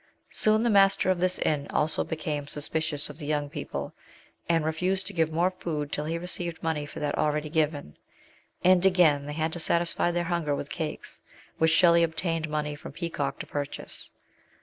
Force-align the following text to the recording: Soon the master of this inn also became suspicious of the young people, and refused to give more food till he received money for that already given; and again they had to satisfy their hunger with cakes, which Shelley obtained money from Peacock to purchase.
Soon 0.31 0.63
the 0.63 0.71
master 0.71 1.11
of 1.11 1.19
this 1.19 1.37
inn 1.37 1.67
also 1.69 2.03
became 2.03 2.47
suspicious 2.47 3.07
of 3.07 3.19
the 3.19 3.25
young 3.27 3.51
people, 3.51 3.93
and 4.49 4.65
refused 4.65 5.05
to 5.05 5.13
give 5.13 5.31
more 5.31 5.51
food 5.51 5.91
till 5.91 6.05
he 6.05 6.17
received 6.17 6.63
money 6.63 6.87
for 6.87 6.99
that 6.99 7.15
already 7.19 7.51
given; 7.51 7.95
and 8.63 8.83
again 8.83 9.27
they 9.27 9.33
had 9.33 9.53
to 9.53 9.59
satisfy 9.59 10.09
their 10.09 10.23
hunger 10.23 10.55
with 10.55 10.71
cakes, 10.71 11.21
which 11.59 11.69
Shelley 11.69 12.01
obtained 12.01 12.49
money 12.49 12.73
from 12.73 12.93
Peacock 12.93 13.37
to 13.41 13.45
purchase. 13.45 14.09